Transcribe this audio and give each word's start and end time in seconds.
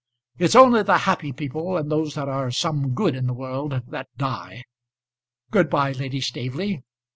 It's 0.39 0.55
only 0.55 0.81
the 0.81 0.97
happy 0.97 1.31
people 1.31 1.77
and 1.77 1.91
those 1.91 2.15
that 2.15 2.27
are 2.27 2.49
some 2.49 2.95
good 2.95 3.13
in 3.13 3.27
the 3.27 3.35
world 3.35 3.83
that 3.89 4.07
die. 4.17 4.63
Good 5.51 5.69
bye, 5.69 5.91
Lady 5.91 6.21
Staveley. 6.21 6.81